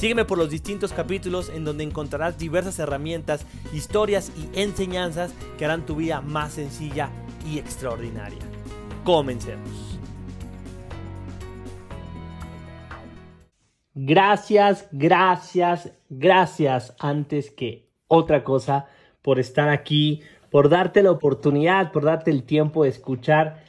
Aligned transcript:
Sígueme 0.00 0.24
por 0.24 0.38
los 0.38 0.48
distintos 0.48 0.94
capítulos 0.94 1.50
en 1.50 1.62
donde 1.62 1.84
encontrarás 1.84 2.38
diversas 2.38 2.78
herramientas, 2.78 3.44
historias 3.74 4.32
y 4.34 4.58
enseñanzas 4.58 5.34
que 5.58 5.66
harán 5.66 5.84
tu 5.84 5.96
vida 5.96 6.22
más 6.22 6.54
sencilla 6.54 7.10
y 7.46 7.58
extraordinaria. 7.58 8.38
Comencemos. 9.04 9.98
Gracias, 13.92 14.88
gracias, 14.90 15.92
gracias 16.08 16.96
antes 16.98 17.50
que 17.50 17.90
otra 18.08 18.42
cosa 18.42 18.86
por 19.20 19.38
estar 19.38 19.68
aquí, 19.68 20.22
por 20.50 20.70
darte 20.70 21.02
la 21.02 21.10
oportunidad, 21.10 21.92
por 21.92 22.04
darte 22.04 22.30
el 22.30 22.44
tiempo 22.44 22.84
de 22.84 22.88
escuchar 22.88 23.64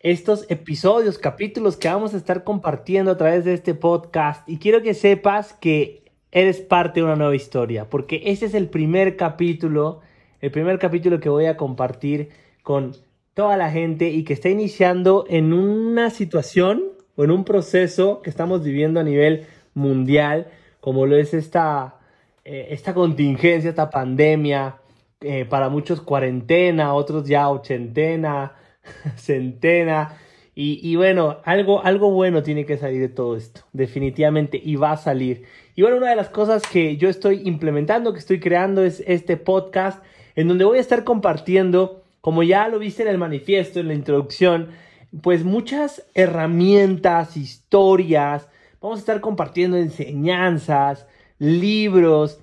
estos 0.00 0.46
episodios, 0.48 1.18
capítulos 1.18 1.76
que 1.76 1.88
vamos 1.88 2.14
a 2.14 2.16
estar 2.16 2.42
compartiendo 2.42 3.10
a 3.10 3.16
través 3.18 3.44
de 3.44 3.52
este 3.52 3.74
podcast. 3.74 4.48
Y 4.48 4.56
quiero 4.56 4.80
que 4.80 4.94
sepas 4.94 5.52
que 5.52 6.10
eres 6.32 6.60
parte 6.60 7.00
de 7.00 7.04
una 7.04 7.16
nueva 7.16 7.36
historia, 7.36 7.88
porque 7.90 8.22
este 8.24 8.46
es 8.46 8.54
el 8.54 8.68
primer 8.68 9.16
capítulo, 9.16 10.00
el 10.40 10.50
primer 10.50 10.78
capítulo 10.78 11.20
que 11.20 11.28
voy 11.28 11.46
a 11.46 11.58
compartir 11.58 12.30
con 12.62 12.96
toda 13.34 13.58
la 13.58 13.70
gente 13.70 14.08
y 14.08 14.24
que 14.24 14.32
está 14.32 14.48
iniciando 14.48 15.26
en 15.28 15.52
una 15.52 16.08
situación 16.08 16.82
o 17.16 17.24
en 17.24 17.30
un 17.30 17.44
proceso 17.44 18.22
que 18.22 18.30
estamos 18.30 18.64
viviendo 18.64 19.00
a 19.00 19.04
nivel 19.04 19.46
mundial, 19.74 20.46
como 20.80 21.04
lo 21.04 21.16
es 21.16 21.34
esta, 21.34 21.96
eh, 22.44 22.68
esta 22.70 22.94
contingencia, 22.94 23.68
esta 23.68 23.90
pandemia, 23.90 24.76
eh, 25.20 25.44
para 25.44 25.68
muchos 25.68 26.00
cuarentena, 26.00 26.94
otros 26.94 27.28
ya 27.28 27.50
ochentena, 27.50 28.54
centena. 29.16 30.16
Y, 30.62 30.94
bueno, 30.96 31.38
algo, 31.44 31.82
algo 31.82 32.10
bueno 32.10 32.42
tiene 32.42 32.66
que 32.66 32.76
salir 32.76 33.00
de 33.00 33.08
todo 33.08 33.34
esto, 33.34 33.62
definitivamente, 33.72 34.60
y 34.62 34.76
va 34.76 34.92
a 34.92 34.96
salir. 34.98 35.44
Y 35.74 35.80
bueno, 35.80 35.96
una 35.96 36.10
de 36.10 36.16
las 36.16 36.28
cosas 36.28 36.62
que 36.70 36.98
yo 36.98 37.08
estoy 37.08 37.40
implementando, 37.46 38.12
que 38.12 38.18
estoy 38.18 38.40
creando, 38.40 38.84
es 38.84 39.02
este 39.06 39.38
podcast, 39.38 40.04
en 40.36 40.48
donde 40.48 40.66
voy 40.66 40.76
a 40.76 40.82
estar 40.82 41.04
compartiendo, 41.04 42.02
como 42.20 42.42
ya 42.42 42.68
lo 42.68 42.78
viste 42.78 43.02
en 43.02 43.08
el 43.08 43.16
manifiesto, 43.16 43.80
en 43.80 43.88
la 43.88 43.94
introducción, 43.94 44.68
pues 45.22 45.44
muchas 45.44 46.04
herramientas, 46.14 47.38
historias, 47.38 48.46
vamos 48.82 48.98
a 48.98 49.00
estar 49.00 49.22
compartiendo 49.22 49.78
enseñanzas, 49.78 51.06
libros, 51.38 52.38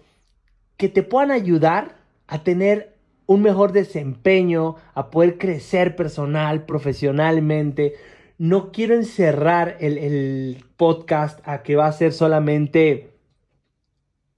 que 0.75 0.89
te 0.89 1.03
puedan 1.03 1.29
ayudar 1.29 1.97
a 2.25 2.43
tener 2.43 2.96
un 3.27 3.41
mejor 3.41 3.73
desempeño, 3.73 4.75
a 4.95 5.11
poder 5.11 5.37
crecer 5.37 5.95
personal, 5.95 6.65
profesionalmente. 6.65 7.93
No 8.39 8.71
quiero 8.71 8.95
encerrar 8.95 9.77
el, 9.79 10.63
podcast 10.77 11.39
a 11.47 11.63
que 11.63 11.75
va 11.75 11.87
a 11.87 11.91
ser 11.91 12.13
solamente 12.13 13.11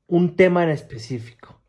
un 0.07 0.35
tema 0.35 0.63
en 0.63 0.69
específico. 0.69 1.59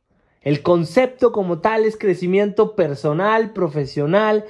El 0.41 0.63
concepto 0.63 1.33
como 1.33 1.59
tal 1.59 1.85
es 1.85 1.97
crecimiento 1.97 2.75
personal, 2.77 3.53
profesional, 3.53 4.45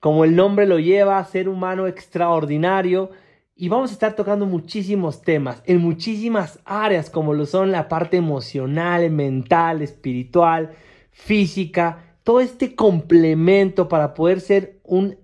como 0.00 0.24
el 0.24 0.36
nombre 0.36 0.66
lo 0.66 0.78
lleva, 0.78 1.24
ser 1.24 1.48
humano 1.48 1.88
extraordinario. 1.88 3.10
Y 3.56 3.68
vamos 3.68 3.90
a 3.90 3.94
estar 3.94 4.14
tocando 4.14 4.46
muchísimos 4.46 5.22
temas, 5.22 5.62
en 5.66 5.78
muchísimas 5.78 6.60
áreas, 6.64 7.10
como 7.10 7.34
lo 7.34 7.46
son 7.46 7.72
la 7.72 7.88
parte 7.88 8.16
emocional, 8.16 9.10
mental, 9.10 9.82
espiritual, 9.82 10.70
física, 11.10 12.03
todo 12.24 12.40
este 12.40 12.74
complemento 12.74 13.88
para 13.88 14.14
poder 14.14 14.40
ser 14.40 14.80
un, 14.82 15.16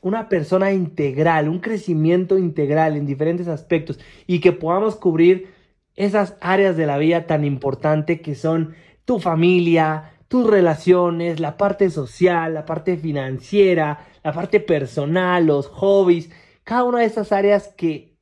una 0.00 0.28
persona 0.28 0.72
integral, 0.72 1.48
un 1.48 1.60
crecimiento 1.60 2.36
integral 2.36 2.96
en 2.96 3.06
diferentes 3.06 3.48
aspectos 3.48 3.98
y 4.26 4.40
que 4.40 4.52
podamos 4.52 4.96
cubrir 4.96 5.54
esas 5.94 6.36
áreas 6.40 6.76
de 6.76 6.86
la 6.86 6.98
vida 6.98 7.26
tan 7.26 7.44
importante 7.44 8.20
que 8.20 8.34
son 8.34 8.74
tu 9.04 9.20
familia, 9.20 10.12
tus 10.28 10.48
relaciones, 10.48 11.40
la 11.40 11.56
parte 11.56 11.90
social, 11.90 12.54
la 12.54 12.66
parte 12.66 12.96
financiera, 12.96 14.06
la 14.22 14.32
parte 14.32 14.60
personal, 14.60 15.46
los 15.46 15.68
hobbies, 15.68 16.30
cada 16.64 16.84
una 16.84 16.98
de 17.00 17.06
esas 17.06 17.32
áreas 17.32 17.68
que 17.76 18.16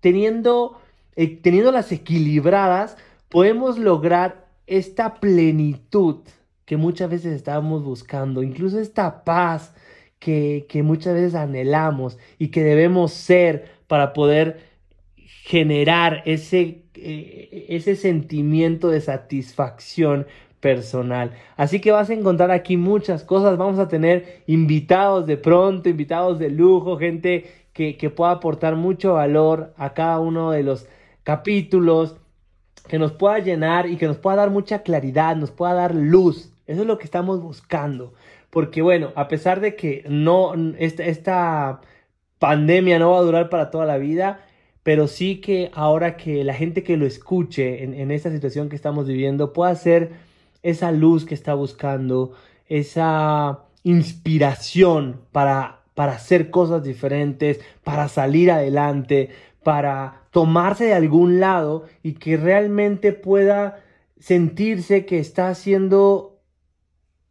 teniendo, 0.00 0.78
eh, 1.16 1.28
teniéndolas 1.28 1.90
equilibradas, 1.92 2.96
podemos 3.28 3.78
lograr 3.78 4.48
esta 4.66 5.14
plenitud 5.14 6.18
que 6.64 6.76
muchas 6.76 7.10
veces 7.10 7.32
estábamos 7.34 7.84
buscando, 7.84 8.42
incluso 8.42 8.78
esta 8.78 9.24
paz 9.24 9.74
que, 10.18 10.82
muchas 10.84 11.14
veces 11.14 11.34
anhelamos 11.34 12.18
y 12.38 12.48
que 12.48 12.62
debemos 12.62 13.12
ser 13.12 13.70
para 13.88 14.12
poder 14.12 14.60
generar 15.16 16.22
ese, 16.26 16.84
eh, 16.94 17.66
ese 17.68 17.96
sentimiento 17.96 18.88
de 18.90 19.00
satisfacción 19.00 20.26
personal. 20.60 21.32
Así 21.56 21.80
que 21.80 21.90
vas 21.90 22.08
a 22.08 22.14
encontrar 22.14 22.52
aquí 22.52 22.76
muchas 22.76 23.24
cosas. 23.24 23.58
Vamos 23.58 23.80
a 23.80 23.88
tener 23.88 24.42
invitados 24.46 25.26
de 25.26 25.36
pronto, 25.36 25.88
invitados 25.88 26.38
de 26.38 26.50
lujo, 26.50 26.96
gente 26.96 27.50
que, 27.72 27.96
que 27.96 28.10
pueda 28.10 28.30
aportar 28.30 28.76
mucho 28.76 29.14
valor 29.14 29.74
a 29.76 29.92
cada 29.92 30.20
uno 30.20 30.52
de 30.52 30.62
los 30.62 30.86
capítulos, 31.24 32.16
que 32.88 32.98
nos 32.98 33.12
pueda 33.12 33.38
llenar 33.38 33.88
y 33.88 33.96
que 33.96 34.06
nos 34.06 34.18
pueda 34.18 34.36
dar 34.36 34.50
mucha 34.50 34.82
claridad, 34.82 35.36
nos 35.36 35.50
pueda 35.50 35.74
dar 35.74 35.94
luz 35.94 36.52
eso 36.66 36.82
es 36.82 36.86
lo 36.86 36.98
que 36.98 37.04
estamos 37.04 37.42
buscando. 37.42 38.14
Porque 38.50 38.82
bueno, 38.82 39.12
a 39.14 39.28
pesar 39.28 39.60
de 39.60 39.76
que 39.76 40.04
no, 40.08 40.54
esta, 40.78 41.04
esta 41.04 41.80
pandemia 42.38 42.98
no 42.98 43.12
va 43.12 43.18
a 43.18 43.22
durar 43.22 43.48
para 43.48 43.70
toda 43.70 43.86
la 43.86 43.98
vida, 43.98 44.40
pero 44.82 45.06
sí 45.06 45.40
que 45.40 45.70
ahora 45.74 46.16
que 46.16 46.44
la 46.44 46.54
gente 46.54 46.82
que 46.82 46.96
lo 46.96 47.06
escuche 47.06 47.84
en, 47.84 48.10
esta 48.10 48.30
situación 48.30 48.68
que 48.68 48.76
estamos 48.76 49.06
viviendo 49.06 49.52
pueda 49.52 49.74
ser 49.74 50.12
esa 50.62 50.92
luz 50.92 51.24
que 51.24 51.34
está 51.34 51.54
buscando, 51.54 52.32
esa 52.68 53.60
inspiración 53.84 55.20
para, 55.32 55.80
para 55.94 56.12
hacer 56.12 56.50
cosas 56.50 56.82
diferentes, 56.84 57.60
para 57.84 58.08
salir 58.08 58.50
adelante, 58.50 59.30
para 59.62 60.21
tomarse 60.32 60.86
de 60.86 60.94
algún 60.94 61.38
lado 61.38 61.84
y 62.02 62.14
que 62.14 62.36
realmente 62.36 63.12
pueda 63.12 63.80
sentirse 64.18 65.04
que 65.04 65.18
está 65.18 65.48
haciendo 65.48 66.40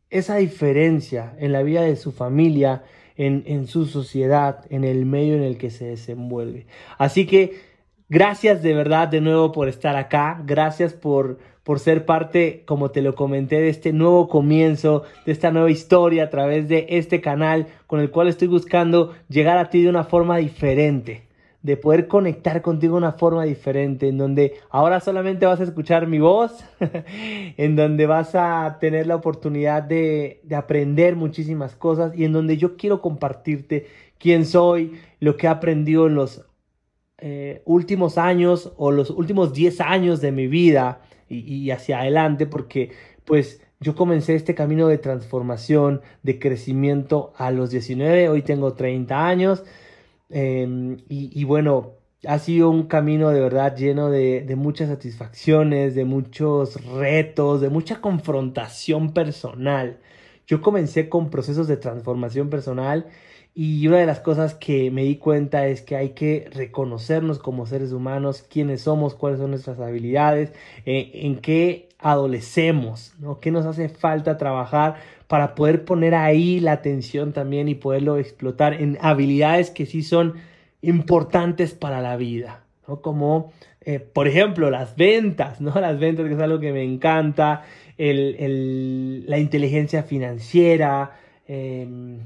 esa 0.10 0.38
diferencia 0.38 1.36
en 1.40 1.52
la 1.52 1.64
vida 1.64 1.82
de 1.82 1.96
su 1.96 2.12
familia, 2.12 2.84
en, 3.18 3.68
su 3.68 3.86
sociedad, 3.86 4.66
en 4.70 4.84
el 4.84 5.06
medio 5.06 5.36
en 5.36 5.44
el 5.44 5.58
que 5.58 5.70
se 5.70 5.86
desenvuelve. 5.86 6.68
Así 6.98 7.26
que 7.26 7.60
gracias 8.08 8.62
de 8.62 8.74
verdad 8.74 9.08
de 9.08 9.22
nuevo 9.22 9.52
por 9.52 9.68
estar 9.68 9.96
acá, 9.96 10.42
gracias 10.46 10.94
por, 10.94 11.40
por 11.64 11.80
ser 11.80 12.06
parte, 12.06 12.64
como 12.66 12.92
te 12.92 13.02
lo 13.02 13.16
comenté, 13.16 13.62
de 13.62 13.70
este 13.70 13.94
nuevo 13.94 14.28
comienzo, 14.28 15.04
de 15.26 15.32
esta 15.32 15.50
nueva 15.52 15.72
historia 15.72 16.26
a 16.26 16.30
través 16.30 16.68
de 16.68 16.86
este 16.90 17.20
canal 17.20 17.68
con 17.88 18.00
el 18.00 18.12
cual 18.12 18.28
estoy 18.28 18.48
buscando 18.48 19.14
llegar 19.28 19.58
a 19.58 19.70
ti 19.70 19.82
de 19.82 19.90
una 19.90 20.04
forma 20.04 20.38
diferente 20.38 21.31
de 21.64 21.78
poder 21.78 22.08
conectar 22.08 22.62
contigo 22.62 22.96
de 22.96 23.00
una 23.00 23.12
forma 23.12 23.44
diferente, 23.44 24.08
en 24.08 24.18
donde 24.18 24.56
ahora 24.70 25.00
solamente 25.00 25.46
vas 25.46 25.60
a 25.60 25.64
escuchar 25.64 26.08
mi 26.08 26.20
voz, 26.20 26.64
en 27.58 27.76
donde 27.76 28.08
vas 28.08 28.34
a 28.34 28.78
tener 28.80 29.06
la 29.06 29.16
oportunidad 29.16 29.84
de, 29.84 30.42
aprender 30.56 31.16
muchísimas 31.16 31.76
cosas 31.76 32.14
y 32.18 32.26
en 32.26 32.34
donde 32.34 32.58
yo 32.58 32.78
quiero 32.78 33.02
compartirte 33.02 33.88
quién 34.18 34.46
soy, 34.46 34.94
lo 35.20 35.38
que 35.38 35.46
he 35.48 35.50
aprendido 35.50 36.08
en 36.08 36.16
los 36.16 36.46
eh, 37.20 37.62
últimos 37.66 38.18
años 38.18 38.74
o 38.78 38.92
los 38.92 39.12
últimos 39.12 39.54
10 39.54 39.82
años 39.82 40.20
de 40.22 40.32
mi 40.32 40.48
vida 40.48 41.02
y, 41.30 41.38
y 41.40 41.70
hacia 41.70 42.00
adelante, 42.00 42.48
porque 42.48 42.92
pues 43.24 43.62
yo 43.80 43.96
comencé 43.96 44.34
este 44.34 44.56
camino 44.56 44.88
de 44.88 44.98
transformación, 44.98 46.02
de 46.24 46.40
crecimiento 46.40 47.34
a 47.38 47.52
los 47.52 47.70
19, 47.70 48.30
hoy 48.30 48.42
tengo 48.42 48.74
30 48.74 49.28
años 49.28 49.64
Em, 50.32 50.98
y, 51.10 51.44
bueno, 51.44 51.94
ha 52.28 52.40
sido 52.40 52.70
un 52.70 52.84
camino 52.88 53.30
de 53.30 53.42
verdad 53.42 53.76
lleno 53.76 54.10
de, 54.10 54.54
muchas 54.56 54.90
satisfacciones, 54.90 55.96
de 55.96 56.06
muchos 56.06 56.84
retos, 56.86 57.62
de 57.62 57.70
mucha 57.70 58.02
confrontación 58.02 59.14
personal. 59.14 59.98
Yo 60.48 60.62
comencé 60.62 61.10
con 61.10 61.30
procesos 61.30 61.68
de 61.68 61.78
transformación 61.78 62.50
personal 62.50 63.08
Y 63.54 63.88
una 63.88 63.98
de 64.00 64.06
las 64.06 64.22
cosas 64.22 64.56
que 64.56 64.92
me 64.92 65.04
di 65.04 65.18
cuenta 65.18 65.68
es 65.68 65.82
que 65.82 65.98
hay 65.98 66.10
que 66.12 66.50
reconocernos 66.54 67.40
como 67.40 67.66
seres 67.66 67.92
humanos, 67.92 68.44
quiénes 68.50 68.84
somos, 68.84 69.14
cuáles 69.14 69.40
son 69.40 69.52
nuestras 69.52 69.80
habilidades, 69.80 70.54
eh, 70.86 71.12
en 71.16 71.38
qué 71.42 71.90
adolecemos, 72.00 73.14
¿no? 73.20 73.40
qué 73.40 73.52
nos 73.52 73.66
hace 73.66 73.90
falta 73.90 74.38
trabajar 74.38 74.96
para 75.32 75.56
poder 75.56 75.86
poner 75.86 76.14
ahí 76.14 76.60
la 76.60 76.74
atención 76.74 77.32
también 77.32 77.70
y 77.70 77.76
poderlo 77.76 78.18
explotar 78.18 78.74
en 78.74 78.98
habilidades 79.00 79.72
que 79.72 79.86
sí 79.86 80.04
son 80.04 80.34
importantes 80.82 81.74
para 81.74 82.02
la 82.02 82.18
vida, 82.18 82.66
¿no? 82.86 83.02
Como, 83.02 83.54
eh, 83.80 84.02
por 84.02 84.28
ejemplo, 84.28 84.70
las 84.70 84.98
ventas, 84.98 85.62
¿no? 85.62 85.72
Las 85.80 85.98
ventas, 85.98 86.28
que 86.28 86.34
es 86.34 86.40
algo 86.42 86.60
que 86.60 86.74
me 86.74 86.84
encanta, 86.84 87.64
la 87.98 89.38
inteligencia 89.38 90.04
financiera, 90.04 91.18
em, 91.48 92.20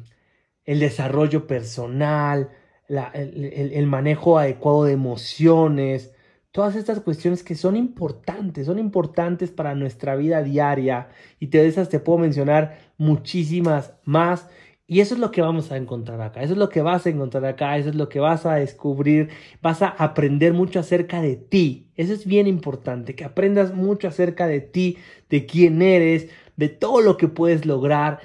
el 0.66 0.80
desarrollo 0.80 1.46
personal, 1.46 2.50
el, 2.90 3.86
manejo 3.86 4.40
adecuado 4.40 4.86
de 4.86 4.94
emociones, 4.94 6.15
todas 6.56 6.78
estas 6.78 7.02
cuestiones 7.02 7.44
que 7.44 7.54
son 7.54 7.76
importantes, 7.76 8.68
son 8.68 8.80
importantes 8.80 9.52
para 9.52 9.76
nuestra 9.76 10.16
vida 10.16 10.42
diaria 10.42 11.10
y 11.38 11.48
de 11.48 11.68
esas 11.68 11.90
te 11.90 12.00
puedo 12.00 12.18
mencionar 12.18 12.78
muchísimas 12.98 13.94
más. 14.06 14.48
Y 14.88 15.02
eso 15.02 15.16
es 15.16 15.20
lo 15.20 15.32
que 15.32 15.42
vamos 15.42 15.74
a 15.74 15.76
encontrar 15.76 16.22
acá, 16.22 16.44
eso 16.44 16.54
es 16.54 16.58
lo 16.58 16.70
que 16.70 16.82
vas 16.82 17.06
a 17.06 17.10
encontrar 17.10 17.44
acá, 17.44 17.78
eso 17.78 17.90
es 17.90 17.96
lo 17.96 18.08
que 18.08 18.22
vas 18.22 18.46
a 18.46 18.56
descubrir, 18.56 19.32
vas 19.62 19.82
a 19.82 19.90
aprender 19.90 20.54
mucho 20.54 20.80
acerca 20.80 21.22
de 21.22 21.36
ti. 21.36 21.92
Eso 21.96 22.14
es 22.14 22.26
bien 22.26 22.48
importante, 22.48 23.16
que 23.16 23.26
aprendas 23.26 23.74
mucho 23.74 24.08
acerca 24.08 24.48
de 24.48 24.62
ti, 24.62 24.98
de 25.30 25.46
quién 25.46 25.82
eres, 25.82 26.30
de 26.56 26.70
todo 26.70 27.02
lo 27.02 27.18
que 27.18 27.28
puedes 27.28 27.66
lograr, 27.66 28.22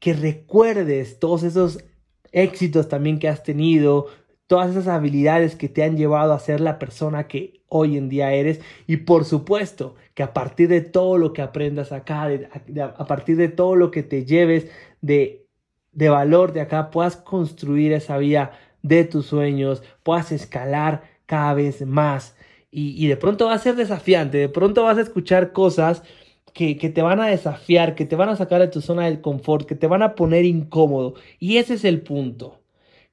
que 0.00 0.14
recuerdes 0.14 1.18
todos 1.18 1.42
esos 1.42 1.84
éxitos 2.32 2.88
también 2.88 3.18
que 3.18 3.28
has 3.28 3.42
tenido, 3.42 4.06
todas 4.46 4.70
esas 4.70 4.88
habilidades 4.88 5.56
que 5.56 5.68
te 5.68 5.82
han 5.82 5.98
llevado 5.98 6.32
a 6.32 6.38
ser 6.38 6.62
la 6.62 6.78
persona 6.78 7.26
que 7.26 7.55
hoy 7.68 7.96
en 7.96 8.08
día 8.08 8.32
eres 8.32 8.60
y 8.86 8.98
por 8.98 9.24
supuesto 9.24 9.96
que 10.14 10.22
a 10.22 10.32
partir 10.32 10.68
de 10.68 10.80
todo 10.80 11.18
lo 11.18 11.32
que 11.32 11.42
aprendas 11.42 11.92
acá, 11.92 12.28
a 12.96 13.06
partir 13.06 13.36
de 13.36 13.48
todo 13.48 13.76
lo 13.76 13.90
que 13.90 14.02
te 14.02 14.24
lleves 14.24 14.68
de 15.00 15.46
de 15.96 16.10
valor 16.10 16.52
de 16.52 16.60
acá, 16.60 16.90
puedas 16.90 17.16
construir 17.16 17.92
esa 17.92 18.18
vía 18.18 18.52
de 18.82 19.04
tus 19.04 19.26
sueños, 19.26 19.82
puedas 20.02 20.30
escalar 20.30 21.02
cada 21.24 21.54
vez 21.54 21.84
más. 21.86 22.36
Y, 22.70 23.06
de 23.08 23.16
pronto 23.16 23.46
va 23.46 23.54
a 23.54 23.58
ser 23.58 23.74
desafiante, 23.74 24.36
de 24.36 24.50
pronto 24.50 24.84
vas 24.84 24.98
a 24.98 25.00
escuchar 25.00 25.52
cosas 25.52 26.02
que, 26.52 26.76
que, 26.76 26.90
te 26.90 27.00
van 27.00 27.20
a 27.20 27.28
desafiar, 27.28 27.94
que 27.94 28.04
te 28.04 28.16
van 28.16 28.28
a 28.28 28.36
sacar 28.36 28.60
de 28.60 28.68
tu 28.68 28.82
zona 28.82 29.06
del 29.06 29.22
confort, 29.22 29.66
que 29.66 29.74
te 29.74 29.86
van 29.86 30.02
a 30.02 30.14
poner 30.14 30.44
incómodo. 30.44 31.14
Y 31.38 31.56
ese 31.56 31.74
es 31.74 31.84
el 31.86 32.02
punto 32.02 32.60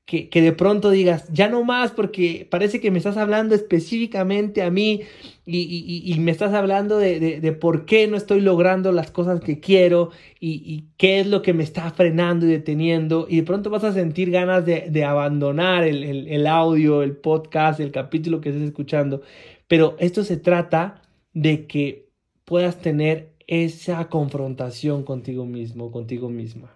que, 0.05 0.29
de 0.41 0.51
pronto 0.51 0.89
digas, 0.89 1.27
ya 1.31 1.47
no 1.47 1.63
más 1.63 1.91
porque 1.91 2.45
parece 2.49 2.81
que 2.81 2.91
me 2.91 2.97
estás 2.97 3.15
hablando 3.15 3.55
específicamente 3.55 4.61
a 4.61 4.69
mí 4.69 5.01
y, 5.45 6.15
me 6.19 6.31
estás 6.31 6.53
hablando 6.53 6.97
de, 6.97 7.57
por 7.59 7.85
qué 7.85 8.07
no 8.07 8.17
estoy 8.17 8.41
logrando 8.41 8.91
las 8.91 9.11
cosas 9.11 9.39
que 9.39 9.59
quiero 9.61 10.11
y, 10.41 10.85
qué 10.97 11.21
es 11.21 11.27
lo 11.27 11.41
que 11.41 11.53
me 11.53 11.63
está 11.63 11.89
frenando 11.91 12.45
y 12.45 12.49
deteniendo 12.49 13.27
y 13.29 13.37
de 13.37 13.43
pronto 13.43 13.69
vas 13.69 13.85
a 13.85 13.93
sentir 13.93 14.29
ganas 14.29 14.65
de, 14.65 15.05
abandonar 15.05 15.85
el, 15.85 16.27
el 16.27 16.47
audio, 16.47 17.01
el 17.01 17.15
podcast, 17.15 17.79
el 17.79 17.91
capítulo 17.91 18.41
que 18.41 18.49
estés 18.49 18.63
escuchando. 18.63 19.21
Pero 19.67 19.95
esto 19.99 20.23
se 20.25 20.37
trata 20.37 21.01
de 21.33 21.65
que 21.65 22.09
puedas 22.43 22.81
tener 22.81 23.33
esa 23.47 24.09
confrontación 24.09 25.03
contigo 25.03 25.45
mismo, 25.45 25.91
contigo 25.91 26.29
misma. 26.29 26.75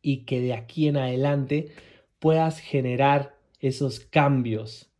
Y 0.00 0.18
que 0.18 0.40
de 0.40 0.54
aquí 0.54 0.88
en 0.88 0.96
adelante 0.96 1.72
puedas 2.20 2.60
generar 2.60 3.34
esos 3.58 4.00
cambios 4.00 4.90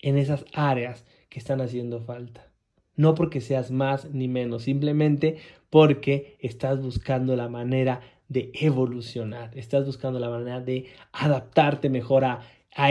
en 0.00 0.18
esas 0.18 0.44
áreas 0.52 1.06
que 1.30 1.38
están 1.38 1.62
haciendo 1.62 2.00
falta. 2.00 2.50
No 2.96 3.14
porque 3.14 3.40
seas 3.40 3.70
más 3.70 4.10
ni 4.10 4.28
menos, 4.28 4.64
simplemente 4.64 5.38
porque 5.70 6.36
estás 6.40 6.80
buscando 6.80 7.34
la 7.34 7.48
manera 7.48 8.02
de 8.28 8.52
evolucionar, 8.54 9.56
estás 9.56 9.86
buscando 9.86 10.18
la 10.18 10.30
manera 10.30 10.60
de 10.60 10.86
adaptarte 11.12 11.88
mejor 11.88 12.24
a, 12.24 12.42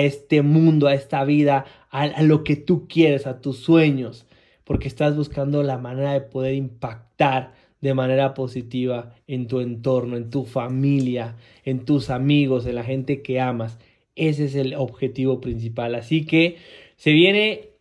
este 0.01 0.41
mundo, 0.41 0.87
a 0.87 0.93
esta 0.93 1.23
vida, 1.23 1.65
a, 1.89 2.01
a 2.03 2.21
lo 2.23 2.43
que 2.43 2.55
tú 2.55 2.87
quieres, 2.87 3.27
a 3.27 3.41
tus 3.41 3.57
sueños, 3.59 4.25
porque 4.63 4.87
estás 4.87 5.15
buscando 5.15 5.63
la 5.63 5.77
manera 5.77 6.13
de 6.13 6.21
poder 6.21 6.53
impactar 6.53 7.53
de 7.83 7.93
manera 7.93 8.33
positiva 8.33 9.13
en 9.27 9.47
tu 9.47 9.59
entorno, 9.59 10.15
en 10.15 10.29
tu 10.29 10.45
familia, 10.45 11.35
en 11.65 11.83
tus 11.83 12.09
amigos, 12.09 12.65
en 12.65 12.75
la 12.75 12.83
gente 12.85 13.21
que 13.21 13.41
amas. 13.41 13.77
Ese 14.15 14.45
es 14.45 14.55
el 14.55 14.73
objetivo 14.73 15.41
principal. 15.41 15.93
Así 15.95 16.25
que 16.25 16.55
se 16.95 17.11
viene 17.11 17.71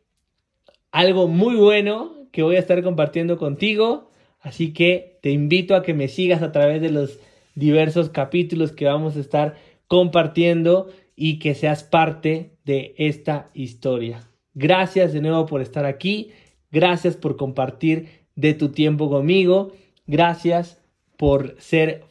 algo 0.91 1.29
muy 1.29 1.55
bueno 1.55 2.27
que 2.33 2.43
voy 2.43 2.57
a 2.57 2.59
estar 2.59 2.83
compartiendo 2.83 3.39
contigo. 3.39 4.11
Así 4.41 4.73
que 4.73 5.21
te 5.23 5.31
invito 5.31 5.77
a 5.77 5.85
que 5.85 5.95
me 5.95 6.09
sigas 6.09 6.43
a 6.43 6.51
través 6.51 6.83
de 6.83 6.91
los 6.91 7.21
diversos 7.55 8.09
capítulos 8.09 8.73
que 8.73 8.87
vamos 8.87 9.17
a 9.17 9.21
estar 9.21 9.55
compartiendo 9.87 10.89
y 11.15 11.39
que 11.39 11.55
seas 11.55 11.85
parte 11.85 12.57
de 12.65 12.97
esta 12.99 13.51
historia. 13.55 14.29
Gracias 14.55 15.13
de 15.13 15.21
nuevo 15.21 15.47
por 15.47 15.61
estar 15.61 15.85
aquí. 15.85 16.33
Gracias 16.73 17.17
por 17.17 17.37
compartir 17.37 18.09
de 18.35 18.55
tu 18.55 18.71
tiempo 18.71 19.09
conmigo. 19.09 19.71
Gracias 20.13 20.79
por 21.17 21.59
ser 21.59 22.05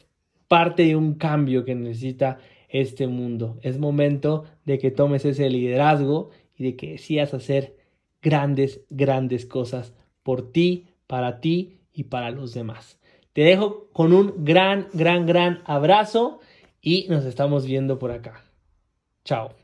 parte 0.48 0.82
de 0.82 0.96
un 0.96 1.14
cambio 1.14 1.64
que 1.64 1.76
necesita 1.76 2.38
este 2.68 3.06
mundo. 3.06 3.60
Es 3.62 3.78
momento 3.78 4.42
de 4.64 4.80
que 4.80 4.90
tomes 4.90 5.24
ese 5.24 5.48
liderazgo 5.48 6.30
y 6.56 6.64
de 6.64 6.74
que 6.74 6.90
decidas 6.90 7.32
hacer 7.32 7.76
grandes, 8.20 8.80
grandes 8.90 9.46
cosas 9.46 9.94
por 10.24 10.50
ti, 10.50 10.88
para 11.06 11.38
ti 11.40 11.78
y 11.92 12.02
para 12.04 12.30
los 12.30 12.52
demás. 12.52 12.98
Te 13.34 13.42
dejo 13.42 13.88
con 13.92 14.12
un 14.12 14.44
gran, 14.44 14.88
gran, 14.92 15.24
gran 15.24 15.62
abrazo 15.64 16.40
y 16.80 17.06
nos 17.08 17.24
estamos 17.24 17.66
viendo 17.66 18.00
por 18.00 18.10
acá. 18.10 18.42
Chao. 19.24 19.61